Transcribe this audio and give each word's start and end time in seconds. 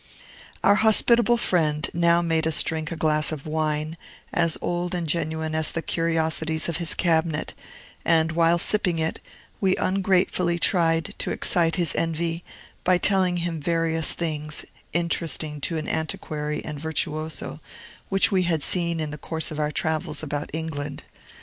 Our 0.63 0.73
hospitable 0.81 1.37
friend 1.37 1.87
now 1.93 2.23
made 2.23 2.47
us 2.47 2.63
drink 2.63 2.91
a 2.91 2.95
glass 2.95 3.31
of 3.31 3.45
wine, 3.45 3.97
as 4.33 4.57
old 4.59 4.95
and 4.95 5.05
genuine 5.05 5.53
as 5.53 5.69
the 5.69 5.83
curiosities 5.83 6.67
of 6.67 6.77
his 6.77 6.95
cabinet; 6.95 7.53
and 8.03 8.31
while 8.31 8.57
sipping 8.57 8.97
it, 8.97 9.19
we 9.59 9.75
ungratefully 9.75 10.57
tried 10.57 11.13
to 11.19 11.29
excite 11.29 11.75
his 11.75 11.93
envy, 11.93 12.43
by 12.83 12.97
telling 12.97 13.47
of 13.47 13.53
various 13.57 14.13
things, 14.13 14.65
interesting 14.91 15.61
to 15.61 15.77
an 15.77 15.87
antiquary 15.87 16.65
and 16.65 16.79
virtuoso, 16.79 17.59
which 18.09 18.31
we 18.31 18.41
had 18.41 18.63
seen 18.63 18.99
in 18.99 19.11
the 19.11 19.19
course 19.19 19.51
of 19.51 19.59
our 19.59 19.69
travels 19.71 20.23
about 20.23 20.49
England. 20.51 21.03